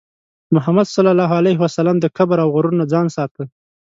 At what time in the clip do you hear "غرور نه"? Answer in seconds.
2.55-2.85